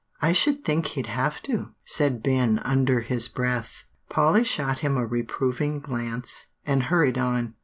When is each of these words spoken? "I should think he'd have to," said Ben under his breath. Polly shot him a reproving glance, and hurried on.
"I 0.19 0.33
should 0.33 0.65
think 0.65 0.87
he'd 0.87 1.05
have 1.05 1.43
to," 1.43 1.75
said 1.85 2.23
Ben 2.23 2.57
under 2.65 3.01
his 3.01 3.27
breath. 3.27 3.83
Polly 4.09 4.43
shot 4.43 4.79
him 4.79 4.97
a 4.97 5.05
reproving 5.05 5.79
glance, 5.79 6.47
and 6.65 6.81
hurried 6.85 7.19
on. 7.19 7.53